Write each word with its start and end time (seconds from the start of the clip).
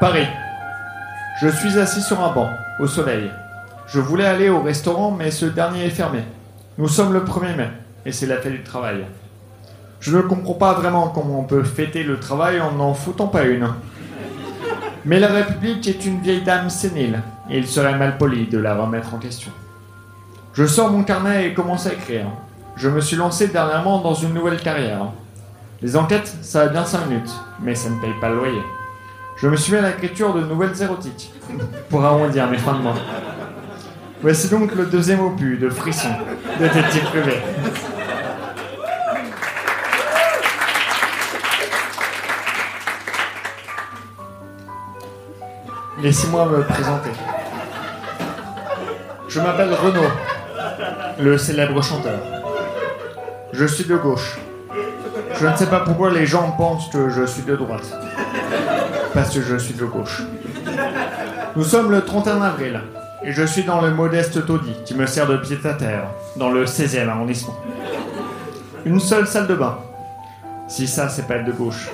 Paris. 0.00 0.28
Je 1.40 1.48
suis 1.48 1.76
assis 1.76 2.02
sur 2.02 2.22
un 2.22 2.32
banc, 2.32 2.48
au 2.78 2.86
soleil. 2.86 3.32
Je 3.88 3.98
voulais 3.98 4.26
aller 4.26 4.48
au 4.48 4.62
restaurant, 4.62 5.10
mais 5.10 5.32
ce 5.32 5.46
dernier 5.46 5.86
est 5.86 5.90
fermé. 5.90 6.20
Nous 6.76 6.86
sommes 6.86 7.12
le 7.12 7.22
1er 7.22 7.56
mai, 7.56 7.68
et 8.06 8.12
c'est 8.12 8.26
la 8.26 8.36
fête 8.36 8.52
du 8.52 8.62
travail. 8.62 9.04
Je 9.98 10.16
ne 10.16 10.22
comprends 10.22 10.54
pas 10.54 10.74
vraiment 10.74 11.08
comment 11.08 11.40
on 11.40 11.44
peut 11.44 11.64
fêter 11.64 12.04
le 12.04 12.20
travail 12.20 12.60
en 12.60 12.70
n'en 12.70 12.94
foutant 12.94 13.26
pas 13.26 13.42
une. 13.42 13.68
Mais 15.04 15.18
la 15.18 15.32
République 15.32 15.88
est 15.88 16.06
une 16.06 16.20
vieille 16.20 16.44
dame 16.44 16.70
sénile, 16.70 17.20
et 17.50 17.58
il 17.58 17.66
serait 17.66 17.98
mal 17.98 18.18
poli 18.18 18.46
de 18.46 18.58
la 18.58 18.76
remettre 18.76 19.14
en 19.14 19.18
question. 19.18 19.50
Je 20.52 20.64
sors 20.64 20.92
mon 20.92 21.02
carnet 21.02 21.48
et 21.48 21.54
commence 21.54 21.88
à 21.88 21.92
écrire. 21.94 22.26
Je 22.76 22.88
me 22.88 23.00
suis 23.00 23.16
lancé 23.16 23.48
dernièrement 23.48 23.98
dans 23.98 24.14
une 24.14 24.32
nouvelle 24.32 24.60
carrière. 24.60 25.06
Les 25.82 25.96
enquêtes, 25.96 26.36
ça 26.40 26.66
va 26.66 26.70
bien 26.70 26.84
5 26.84 27.08
minutes, 27.08 27.34
mais 27.60 27.74
ça 27.74 27.90
ne 27.90 28.00
paye 28.00 28.14
pas 28.20 28.28
le 28.28 28.36
loyer. 28.36 28.62
Je 29.40 29.46
me 29.46 29.54
suis 29.54 29.72
mis 29.72 29.78
à 29.78 29.82
l'écriture 29.82 30.34
de 30.34 30.40
nouvelles 30.40 30.82
érotiques, 30.82 31.32
pour 31.88 32.04
arrondir 32.04 32.48
mes 32.48 32.58
fins 32.58 32.72
de 32.72 32.82
mois. 32.82 32.96
Voici 34.20 34.48
donc 34.48 34.74
le 34.74 34.86
deuxième 34.86 35.20
opus 35.20 35.60
de 35.60 35.70
Frisson, 35.70 36.08
détective 36.58 37.04
privé. 37.04 37.34
Laissez-moi 46.02 46.46
me 46.46 46.64
présenter. 46.64 47.10
Je 49.28 49.40
m'appelle 49.40 49.72
Renaud, 49.72 50.10
le 51.20 51.38
célèbre 51.38 51.80
chanteur. 51.80 52.18
Je 53.52 53.64
suis 53.66 53.84
de 53.84 53.96
gauche. 53.96 54.36
Je 55.34 55.46
ne 55.46 55.54
sais 55.54 55.66
pas 55.66 55.80
pourquoi 55.80 56.10
les 56.10 56.26
gens 56.26 56.50
pensent 56.52 56.88
que 56.90 57.08
je 57.08 57.24
suis 57.24 57.42
de 57.42 57.54
droite. 57.54 57.88
Parce 59.14 59.34
que 59.34 59.42
je 59.42 59.56
suis 59.56 59.74
de 59.74 59.84
gauche. 59.84 60.22
Nous 61.56 61.64
sommes 61.64 61.90
le 61.90 62.04
31 62.04 62.42
avril, 62.42 62.80
et 63.24 63.32
je 63.32 63.42
suis 63.42 63.64
dans 63.64 63.80
le 63.80 63.90
modeste 63.90 64.46
taudis 64.46 64.76
qui 64.84 64.94
me 64.94 65.06
sert 65.06 65.26
de 65.26 65.36
pied 65.36 65.58
à 65.64 65.74
terre, 65.74 66.04
dans 66.36 66.50
le 66.50 66.64
16e 66.64 67.08
arrondissement. 67.08 67.58
Une 68.84 69.00
seule 69.00 69.26
salle 69.26 69.46
de 69.46 69.54
bain. 69.54 69.78
Si 70.68 70.86
ça, 70.86 71.08
c'est 71.08 71.26
pas 71.26 71.36
être 71.36 71.46
de 71.46 71.52
gauche. 71.52 71.88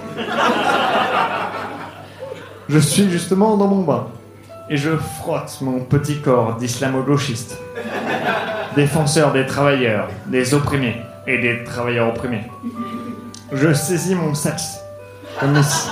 Je 2.69 2.79
suis 2.79 3.09
justement 3.11 3.57
dans 3.57 3.69
mon 3.69 3.83
bain, 3.83 4.07
et 4.69 4.77
je 4.77 4.97
frotte 4.97 5.59
mon 5.61 5.81
petit 5.81 6.21
corps 6.21 6.57
d'islamo-gauchiste. 6.57 7.59
Défenseur 8.75 9.33
des 9.33 9.47
travailleurs, 9.47 10.09
des 10.27 10.53
opprimés 10.53 10.97
et 11.27 11.39
des 11.39 11.63
travailleurs 11.65 12.09
opprimés. 12.09 12.45
Je 13.53 13.73
saisis 13.73 14.15
mon 14.15 14.35
sexe, 14.35 14.81
comme 15.39 15.57
ici. 15.57 15.89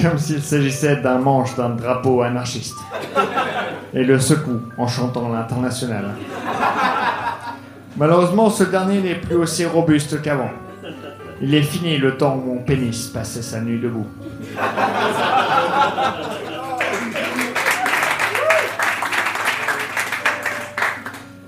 Comme 0.00 0.18
s'il 0.18 0.42
s'agissait 0.42 0.96
d'un 0.96 1.18
manche 1.18 1.54
d'un 1.56 1.70
drapeau 1.70 2.22
anarchiste. 2.22 2.76
Et 3.92 4.04
le 4.04 4.18
secoue 4.18 4.60
en 4.76 4.88
chantant 4.88 5.28
l'international. 5.28 6.10
Malheureusement, 7.96 8.50
ce 8.50 8.64
dernier 8.64 9.00
n'est 9.00 9.14
plus 9.14 9.36
aussi 9.36 9.64
robuste 9.64 10.20
qu'avant. 10.20 10.50
Il 11.40 11.54
est 11.54 11.62
fini 11.62 11.98
le 11.98 12.16
temps 12.16 12.36
où 12.36 12.54
mon 12.54 12.58
pénis 12.58 13.06
passait 13.06 13.42
sa 13.42 13.60
nuit 13.60 13.78
debout. 13.78 14.06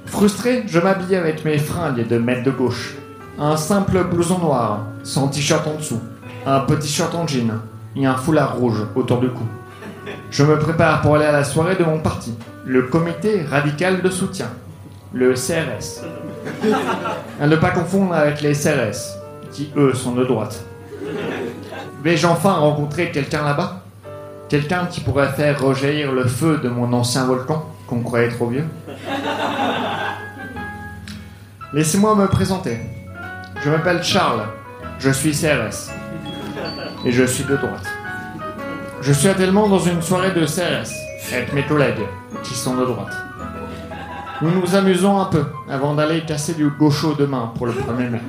Frustré, 0.07 0.65
je 0.67 0.79
m'habille 0.79 1.17
avec 1.17 1.45
mes 1.45 1.59
fringues 1.59 2.07
de 2.07 2.19
maître 2.19 2.45
de 2.45 2.51
gauche. 2.51 2.95
Un 3.39 3.57
simple 3.57 4.05
blouson 4.05 4.39
noir, 4.39 4.87
sans 5.03 5.29
t-shirt 5.29 5.67
en 5.67 5.75
dessous, 5.75 6.01
un 6.47 6.61
petit 6.61 6.89
shirt 6.89 7.15
en 7.15 7.27
jean 7.27 7.61
et 7.97 8.07
un 8.07 8.17
foulard 8.17 8.57
rouge 8.57 8.87
autour 8.95 9.19
du 9.19 9.29
cou. 9.29 9.45
Je 10.31 10.45
me 10.45 10.59
prépare 10.59 11.01
pour 11.01 11.17
aller 11.17 11.25
à 11.25 11.33
la 11.33 11.45
soirée 11.45 11.77
de 11.77 11.85
mon 11.85 11.99
parti, 11.99 12.35
le 12.65 12.83
comité 12.83 13.43
radical 13.43 14.03
de 14.03 14.11
soutien, 14.11 14.49
le 15.13 15.35
CRS. 15.35 16.03
À 17.41 17.47
ne 17.47 17.57
pas 17.57 17.71
confondre 17.71 18.13
avec 18.15 18.41
les 18.43 18.53
CRS, 18.53 19.17
qui 19.53 19.73
eux 19.77 19.95
sont 19.95 20.13
de 20.13 20.25
droite. 20.25 20.65
Vais-je 22.03 22.27
enfin 22.27 22.53
rencontrer 22.53 23.11
quelqu'un 23.11 23.45
là-bas? 23.45 23.83
Quelqu'un 24.49 24.87
qui 24.87 25.01
pourrait 25.01 25.33
faire 25.33 25.61
rejaillir 25.61 26.13
le 26.13 26.25
feu 26.25 26.61
de 26.63 26.69
mon 26.69 26.93
ancien 26.93 27.25
volcan, 27.25 27.67
qu'on 27.89 28.01
croyait 28.01 28.29
trop 28.29 28.49
vieux? 28.49 28.67
Laissez-moi 31.73 32.15
me 32.15 32.27
présenter. 32.29 32.79
Je 33.65 33.71
m'appelle 33.71 34.03
Charles, 34.05 34.45
je 34.99 35.11
suis 35.11 35.33
CRS. 35.33 35.91
Et 37.05 37.13
je 37.13 37.25
suis 37.25 37.45
de 37.45 37.57
droite. 37.57 37.87
Je 39.03 39.13
suis 39.13 39.29
actuellement 39.29 39.69
dans 39.69 39.79
une 39.79 40.03
soirée 40.03 40.33
de 40.33 40.45
CRS, 40.47 40.91
avec 41.33 41.53
mes 41.53 41.63
collègues, 41.63 42.07
qui 42.43 42.55
sont 42.55 42.77
de 42.77 42.85
droite. 42.85 43.13
Nous 44.43 44.51
nous 44.51 44.75
amusons 44.75 45.21
un 45.21 45.27
peu, 45.27 45.45
avant 45.71 45.95
d'aller 45.95 46.23
casser 46.23 46.55
du 46.55 46.69
gaucho 46.69 47.15
demain 47.15 47.53
pour 47.57 47.67
le 47.67 47.73
1er 47.73 48.11
mai. 48.11 48.21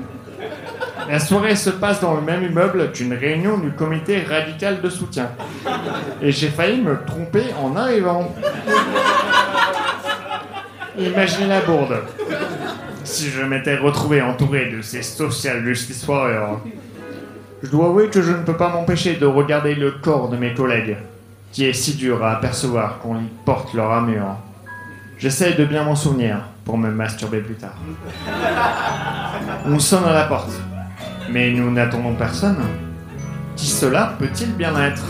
La 1.09 1.19
soirée 1.19 1.55
se 1.55 1.69
passe 1.69 2.01
dans 2.01 2.15
le 2.15 2.21
même 2.21 2.43
immeuble 2.43 2.91
qu'une 2.91 3.13
réunion 3.13 3.57
du 3.57 3.71
comité 3.71 4.23
radical 4.23 4.81
de 4.81 4.89
soutien. 4.89 5.29
Et 6.21 6.31
j'ai 6.31 6.49
failli 6.49 6.81
me 6.81 6.97
tromper 7.05 7.45
en 7.61 7.75
arrivant. 7.77 8.35
Imaginez 10.97 11.47
la 11.47 11.61
bourde. 11.61 12.03
Si 13.05 13.29
je 13.29 13.41
m'étais 13.41 13.77
retrouvé 13.77 14.21
entouré 14.21 14.69
de 14.69 14.81
ces 14.81 15.01
social 15.01 15.63
justice 15.63 16.05
warriors. 16.07 16.61
Je 17.63 17.69
dois 17.69 17.87
avouer 17.87 18.09
que 18.09 18.21
je 18.21 18.31
ne 18.31 18.43
peux 18.43 18.55
pas 18.55 18.69
m'empêcher 18.69 19.15
de 19.15 19.25
regarder 19.25 19.73
le 19.73 19.89
corps 19.89 20.29
de 20.29 20.37
mes 20.37 20.53
collègues, 20.53 20.97
qui 21.51 21.65
est 21.65 21.73
si 21.73 21.95
dur 21.95 22.23
à 22.23 22.33
apercevoir 22.33 22.99
qu'on 22.99 23.17
y 23.17 23.27
porte 23.45 23.73
leur 23.73 23.91
armure. 23.91 24.35
J'essaie 25.17 25.53
de 25.53 25.65
bien 25.65 25.83
m'en 25.83 25.95
souvenir 25.95 26.41
pour 26.63 26.77
me 26.77 26.91
masturber 26.91 27.39
plus 27.39 27.55
tard. 27.55 27.73
On 29.65 29.79
sonne 29.79 30.05
à 30.05 30.13
la 30.13 30.25
porte. 30.25 30.51
Mais 31.31 31.51
nous 31.51 31.71
n'attendons 31.71 32.13
personne. 32.13 32.63
Qui 33.55 33.65
cela 33.65 34.13
peut-il 34.19 34.53
bien 34.53 34.79
être? 34.79 35.03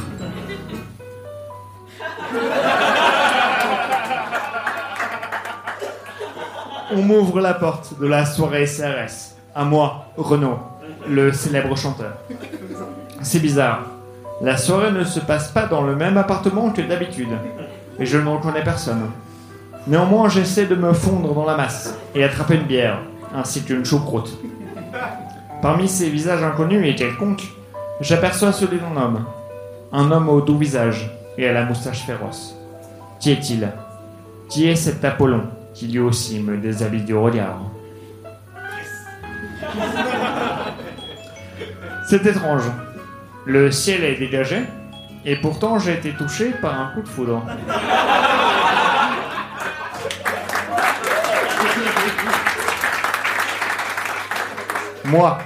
On 6.93 7.01
m'ouvre 7.01 7.41
la 7.41 7.53
porte 7.53 7.99
de 7.99 8.07
la 8.07 8.25
soirée 8.25 8.65
CRS. 8.65 9.35
À 9.53 9.65
moi, 9.65 10.05
Renaud, 10.15 10.59
le 11.09 11.31
célèbre 11.34 11.75
chanteur. 11.75 12.13
C'est 13.22 13.40
bizarre. 13.40 13.81
La 14.41 14.57
soirée 14.57 14.91
ne 14.91 15.03
se 15.03 15.19
passe 15.19 15.50
pas 15.50 15.66
dans 15.66 15.81
le 15.81 15.95
même 15.95 16.18
appartement 16.18 16.69
que 16.72 16.81
d'habitude. 16.81 17.29
Et 18.00 18.06
je 18.06 18.18
ne 18.18 18.28
reconnais 18.29 18.63
personne. 18.63 19.09
Néanmoins, 19.88 20.29
j'essaie 20.29 20.66
de 20.66 20.75
me 20.75 20.94
fondre 20.94 21.34
dans 21.34 21.45
la 21.45 21.57
masse 21.57 21.95
et 22.13 22.23
attraper 22.23 22.56
une 22.56 22.63
bière, 22.63 23.00
ainsi 23.34 23.63
qu'une 23.63 23.85
choucroute. 23.85 24.38
Parmi 25.62 25.88
ces 25.88 26.09
visages 26.09 26.44
inconnus 26.44 26.85
et 26.85 26.95
quelconques, 26.95 27.47
j'aperçois 28.00 28.51
celui 28.51 28.79
d'un 28.79 29.01
homme. 29.01 29.25
Un 29.91 30.12
homme 30.12 30.29
au 30.29 30.41
doux 30.41 30.57
visage 30.57 31.09
et 31.38 31.47
à 31.47 31.53
la 31.53 31.66
moustache 31.66 32.06
féroce. 32.06 32.56
Qui 33.19 33.31
est-il? 33.31 33.69
Qui 34.50 34.68
est 34.69 34.75
cet 34.75 35.03
Apollon 35.03 35.44
qui 35.74 35.88
lui 35.88 36.00
aussi 36.00 36.39
me 36.39 36.57
déshabille 36.57 37.03
du 37.03 37.16
regard? 37.16 37.59
C'est 42.09 42.25
étrange. 42.25 42.63
Le 43.45 43.69
ciel 43.69 44.01
est 44.06 44.16
dégagé, 44.16 44.62
et 45.25 45.35
pourtant 45.35 45.78
j'ai 45.78 45.91
été 45.91 46.12
touché 46.12 46.53
par 46.62 46.79
un 46.79 46.94
coup 46.94 47.01
de 47.01 47.07
foudre. 47.09 47.45
Moi, 55.03 55.38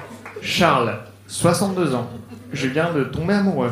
Charles, 0.44 1.00
62 1.28 1.96
ans, 1.96 2.08
je 2.54 2.68
viens 2.68 2.94
de 2.94 3.06
tomber 3.06 3.34
amoureux. 3.34 3.72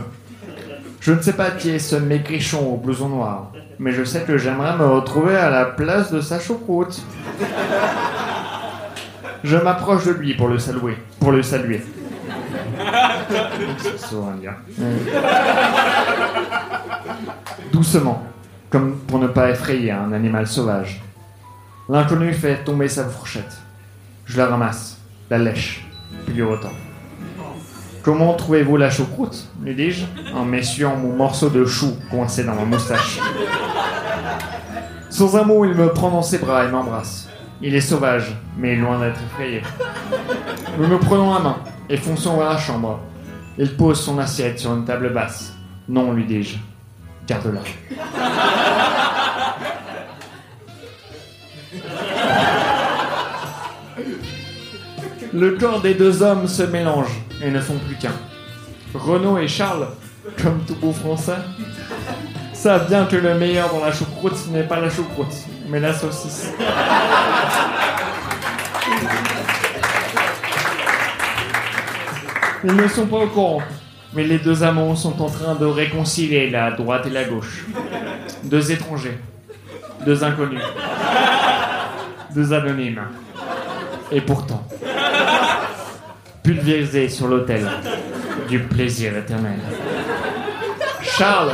Je 0.99 1.13
ne 1.13 1.21
sais 1.21 1.33
pas 1.33 1.51
qui 1.51 1.69
est 1.69 1.77
ce 1.77 1.95
maigrichon 1.95 2.73
au 2.73 2.77
blouson 2.77 3.09
noir, 3.09 3.51
mais 3.77 3.91
je 3.91 4.03
sais 4.03 4.21
que 4.21 4.39
j'aimerais 4.39 4.75
me 4.75 4.87
retrouver 4.87 5.35
à 5.35 5.51
la 5.51 5.65
place 5.65 6.11
de 6.11 6.21
sa 6.21 6.39
choucroute. 6.39 7.03
Je 9.43 9.57
m'approche 9.57 10.05
de 10.05 10.11
lui 10.11 10.33
pour 10.33 10.47
le 10.47 10.57
saluer. 10.57 10.97
Pour 11.19 11.31
le 11.31 11.43
saluer. 11.43 11.83
Doucement, 17.71 18.23
comme 18.69 18.97
pour 19.07 19.19
ne 19.19 19.27
pas 19.27 19.49
effrayer 19.49 19.91
un 19.91 20.11
animal 20.11 20.47
sauvage. 20.47 21.01
L'inconnu 21.87 22.33
fait 22.33 22.63
tomber 22.63 22.87
sa 22.87 23.05
fourchette. 23.05 23.57
Je 24.25 24.37
la 24.37 24.47
ramasse, 24.47 24.97
la 25.29 25.39
lèche, 25.39 25.87
puis 26.25 26.41
retends. 26.41 26.69
Comment 28.03 28.33
trouvez-vous 28.33 28.77
la 28.77 28.89
choucroute 28.89 29.47
lui 29.61 29.75
dis-je, 29.75 30.05
en 30.33 30.45
m'essuyant 30.45 30.95
mon 30.95 31.15
morceau 31.15 31.49
de 31.49 31.65
chou 31.65 31.95
coincé 32.09 32.43
dans 32.43 32.55
ma 32.55 32.65
moustache? 32.65 33.19
Sans 35.09 35.35
un 35.35 35.43
mot, 35.43 35.65
il 35.65 35.73
me 35.73 35.89
prend 35.89 36.11
dans 36.11 36.21
ses 36.21 36.37
bras 36.37 36.65
et 36.65 36.69
m'embrasse. 36.69 37.27
Il 37.61 37.75
est 37.75 37.81
sauvage, 37.81 38.35
mais 38.57 38.75
loin 38.75 38.99
d'être 38.99 39.19
effrayé. 39.21 39.61
Nous 40.77 40.87
nous 40.87 40.99
prenons 40.99 41.33
la 41.33 41.39
main 41.39 41.57
et 41.89 41.97
fonçons 41.97 42.37
vers 42.37 42.51
la 42.51 42.57
chambre. 42.57 43.01
Il 43.57 43.75
pose 43.75 43.99
son 43.99 44.17
assiette 44.17 44.59
sur 44.59 44.73
une 44.73 44.85
table 44.85 45.11
basse. 45.13 45.53
Non, 45.89 46.13
lui 46.13 46.25
dis-je. 46.25 46.55
Garde-la. 47.27 47.59
Le 55.33 55.51
corps 55.57 55.81
des 55.81 55.93
deux 55.93 56.23
hommes 56.23 56.47
se 56.47 56.63
mélange 56.63 57.11
et 57.43 57.51
ne 57.51 57.59
sont 57.59 57.77
plus 57.77 57.95
qu'un. 57.95 58.13
Renaud 58.93 59.37
et 59.37 59.47
Charles, 59.47 59.87
comme 60.41 60.61
tout 60.65 60.75
beau 60.75 60.91
français, 60.93 61.37
savent 62.53 62.87
bien 62.87 63.05
que 63.05 63.15
le 63.15 63.35
meilleur 63.35 63.69
dans 63.71 63.83
la 63.83 63.91
choucroute 63.91 64.47
n'est 64.51 64.63
pas 64.63 64.79
la 64.79 64.89
choucroute, 64.89 65.33
mais 65.67 65.79
la 65.79 65.93
saucisse. 65.93 66.51
Ils 72.63 72.75
ne 72.75 72.87
sont 72.87 73.05
pas 73.05 73.17
au 73.17 73.27
courant, 73.27 73.61
mais 74.13 74.23
les 74.25 74.37
deux 74.37 74.63
amants 74.63 74.95
sont 74.95 75.21
en 75.21 75.29
train 75.29 75.55
de 75.55 75.65
réconcilier 75.65 76.49
la 76.49 76.71
droite 76.71 77.05
et 77.07 77.09
la 77.09 77.23
gauche. 77.23 77.65
Deux 78.43 78.71
étrangers, 78.71 79.17
deux 80.05 80.23
inconnus, 80.23 80.61
deux 82.35 82.51
anonymes. 82.51 83.01
Et 84.11 84.21
pourtant, 84.21 84.67
pulvérisés 86.43 87.07
sur 87.07 87.27
l'autel 87.27 87.65
du 88.49 88.59
plaisir 88.59 89.15
éternel. 89.15 89.59
Charles 91.01 91.53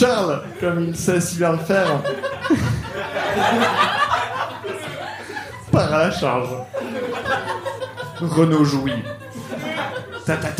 Charles, 0.00 0.40
comme 0.58 0.82
il 0.88 0.96
sait 0.96 1.20
si 1.20 1.36
bien 1.36 1.52
le 1.52 1.58
faire, 1.58 2.00
part 5.70 5.92
à 5.92 5.98
la 6.04 6.10
charge. 6.10 6.48
Renaud 8.18 8.64
jouit. 8.64 9.04
Ta 10.24 10.38
ta 10.38 10.52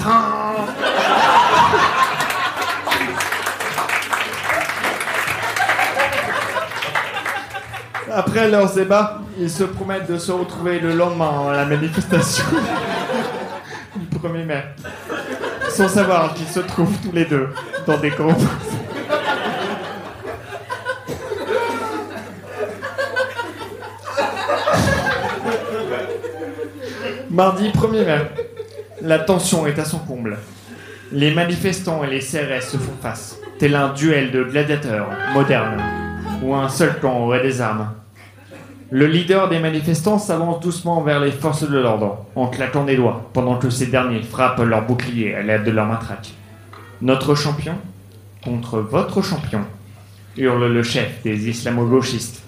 Après 8.13 8.51
leurs 8.51 8.79
ébats, 8.79 9.21
ils 9.39 9.49
se 9.49 9.65
promettent 9.65 10.11
de 10.11 10.19
se 10.19 10.33
retrouver 10.33 10.81
le 10.81 10.93
lendemain 10.93 11.49
à 11.51 11.57
la 11.57 11.65
manifestation 11.65 12.45
du 13.97 14.19
1er 14.19 14.45
mai. 14.45 14.65
Sans 15.71 15.89
savoir 15.89 16.35
qu'ils 16.35 16.49
se 16.49 16.61
trouvent 16.61 16.99
tous 17.03 17.13
les 17.13 17.25
deux 17.25 17.49
dans 17.87 17.97
des 17.97 18.11
groupes. 18.11 18.37
Mardi 27.41 27.71
1er 27.71 28.05
mai. 28.05 28.19
La 29.01 29.19
tension 29.19 29.67
est 29.67 29.79
à 29.79 29.87
son 29.87 29.99
comble. 30.01 30.37
Les 31.11 31.33
manifestants 31.33 32.05
et 32.05 32.07
les 32.07 32.19
CRS 32.19 32.69
se 32.69 32.77
font 32.77 32.93
face, 33.01 33.39
tel 33.59 33.75
un 33.77 33.95
duel 33.95 34.31
de 34.31 34.43
gladiateurs 34.43 35.09
modernes, 35.33 35.83
où 36.43 36.55
un 36.55 36.69
seul 36.69 37.01
camp 37.01 37.19
aurait 37.23 37.43
des 37.43 37.63
armes. 37.63 37.93
Le 38.91 39.07
leader 39.07 39.49
des 39.49 39.59
manifestants 39.59 40.19
s'avance 40.19 40.61
doucement 40.61 41.01
vers 41.01 41.19
les 41.19 41.31
forces 41.31 41.67
de 41.67 41.79
l'ordre, 41.79 42.27
en 42.37 42.49
claquant 42.49 42.85
des 42.85 42.97
doigts, 42.97 43.31
pendant 43.33 43.57
que 43.57 43.71
ces 43.71 43.87
derniers 43.87 44.21
frappent 44.21 44.61
leur 44.61 44.83
bouclier 44.83 45.35
à 45.35 45.41
l'aide 45.41 45.65
de 45.65 45.71
leur 45.71 45.87
matraque. 45.87 46.35
Notre 47.01 47.35
champion 47.35 47.77
contre 48.45 48.81
votre 48.81 49.23
champion, 49.23 49.65
hurle 50.37 50.71
le 50.71 50.83
chef 50.83 51.23
des 51.23 51.49
islamo-gauchistes. 51.49 52.43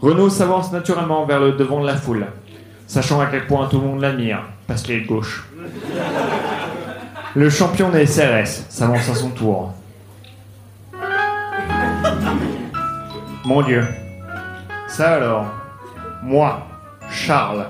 Renaud 0.00 0.30
s'avance 0.30 0.72
naturellement 0.72 1.26
vers 1.26 1.40
le 1.40 1.52
devant 1.52 1.82
de 1.82 1.86
la 1.86 1.96
foule, 1.96 2.24
sachant 2.90 3.20
à 3.20 3.26
quel 3.26 3.46
point 3.46 3.68
tout 3.68 3.80
le 3.80 3.86
monde 3.86 4.00
l'admire, 4.00 4.42
parce 4.66 4.82
qu'il 4.82 4.96
est 4.96 5.02
de 5.02 5.06
gauche. 5.06 5.44
Le 7.36 7.48
champion 7.48 7.88
des 7.88 8.04
CRS 8.04 8.64
s'avance 8.68 9.08
à 9.08 9.14
son 9.14 9.30
tour. 9.30 9.72
Mon 13.44 13.62
Dieu. 13.62 13.86
Ça 14.88 15.14
alors, 15.14 15.46
moi, 16.24 16.66
Charles, 17.12 17.64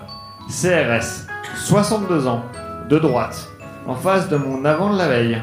CRS, 0.48 1.26
62 1.54 2.26
ans, 2.26 2.42
de 2.88 2.98
droite, 2.98 3.46
en 3.86 3.96
face 3.96 4.30
de 4.30 4.38
mon 4.38 4.64
avant 4.64 4.90
de 4.90 4.96
la 4.96 5.08
veille. 5.08 5.42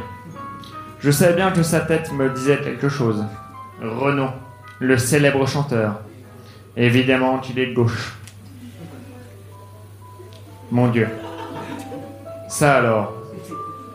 Je 1.01 1.11
savais 1.11 1.35
bien 1.35 1.51
que 1.51 1.61
sa 1.61 1.81
tête 1.81 2.11
me 2.13 2.31
disait 2.31 2.57
quelque 2.57 2.89
chose. 2.89 3.23
Renaud, 3.83 4.31
le 4.79 4.97
célèbre 4.97 5.47
chanteur. 5.47 5.99
Évidemment 6.75 7.37
qu'il 7.37 7.59
est 7.59 7.67
de 7.67 7.75
gauche. 7.75 8.16
Mon 10.71 10.87
Dieu. 10.87 11.07
Ça 12.49 12.75
alors, 12.75 13.13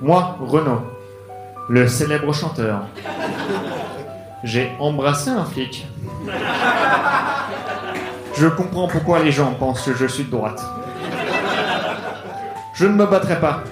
moi, 0.01 0.37
Renaud, 0.41 0.81
le 1.69 1.87
célèbre 1.87 2.33
chanteur. 2.33 2.81
J'ai 4.43 4.73
embrassé 4.81 5.31
un 5.31 5.45
flic. 5.45 5.87
Je 8.37 8.47
comprends 8.49 8.89
pourquoi 8.89 9.21
les 9.21 9.31
gens 9.31 9.53
pensent 9.53 9.85
que 9.85 9.95
je 9.95 10.07
suis 10.07 10.25
de 10.25 10.31
droite. 10.31 10.63
Je 12.75 12.87
ne 12.87 12.95
me 12.95 13.07
battrai 13.07 13.39
pas. 13.39 13.63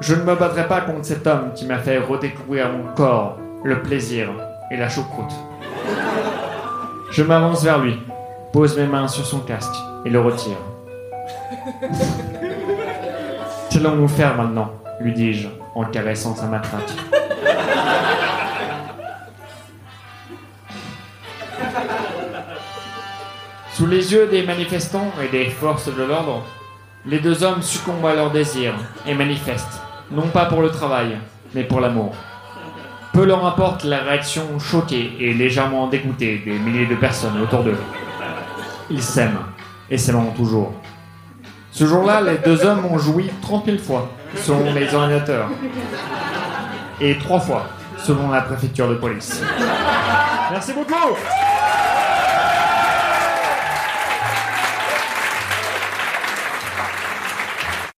Je 0.00 0.14
ne 0.14 0.22
me 0.22 0.34
battrai 0.36 0.68
pas 0.68 0.82
contre 0.82 1.04
cet 1.04 1.26
homme 1.26 1.52
qui 1.54 1.66
m'a 1.66 1.78
fait 1.78 1.98
redécouvrir 1.98 2.70
mon 2.70 2.94
corps, 2.94 3.38
le 3.64 3.82
plaisir 3.82 4.28
et 4.70 4.76
la 4.76 4.88
choucroute. 4.88 5.32
Je 7.10 7.22
m'avance 7.22 7.64
vers 7.64 7.78
lui, 7.78 7.98
pose 8.52 8.76
mes 8.78 8.86
mains 8.86 9.08
sur 9.08 9.26
son 9.26 9.40
casque 9.40 9.74
et 10.04 10.10
le 10.10 10.20
retire. 10.20 10.58
Qu'allons-nous 13.70 14.08
faire 14.08 14.36
maintenant 14.36 14.72
lui 15.00 15.12
dis-je 15.12 15.48
en 15.74 15.84
caressant 15.84 16.34
sa 16.34 16.46
matraque. 16.46 16.90
Sous 23.72 23.86
les 23.86 24.12
yeux 24.12 24.26
des 24.26 24.44
manifestants 24.44 25.12
et 25.22 25.28
des 25.28 25.50
forces 25.50 25.94
de 25.94 26.02
l'ordre, 26.02 26.42
les 27.06 27.20
deux 27.20 27.44
hommes 27.44 27.62
succombent 27.62 28.06
à 28.06 28.14
leurs 28.14 28.32
désirs 28.32 28.74
et 29.06 29.14
manifestent, 29.14 29.80
non 30.10 30.26
pas 30.28 30.46
pour 30.46 30.62
le 30.62 30.70
travail, 30.70 31.16
mais 31.54 31.62
pour 31.62 31.80
l'amour. 31.80 32.12
Peu 33.12 33.24
leur 33.24 33.46
importe 33.46 33.84
la 33.84 33.98
réaction 33.98 34.58
choquée 34.58 35.12
et 35.20 35.32
légèrement 35.32 35.86
dégoûtée 35.86 36.42
des 36.44 36.58
milliers 36.58 36.86
de 36.86 36.96
personnes 36.96 37.40
autour 37.40 37.62
d'eux. 37.62 37.78
Ils 38.90 39.02
s'aiment, 39.02 39.38
et 39.90 39.96
s'aimeront 39.96 40.32
toujours. 40.32 40.72
Ce 41.78 41.86
jour-là, 41.86 42.20
les 42.20 42.38
deux 42.38 42.66
hommes 42.66 42.86
ont 42.86 42.98
joui 42.98 43.30
30 43.40 43.66
000 43.66 43.78
fois, 43.78 44.10
selon 44.34 44.74
les 44.74 44.92
ordinateurs, 44.92 45.48
et 47.00 47.16
trois 47.18 47.38
fois, 47.38 47.66
selon 47.98 48.32
la 48.32 48.40
préfecture 48.40 48.88
de 48.88 48.96
police. 48.96 49.40
Merci 50.50 50.72
beaucoup 50.72 50.92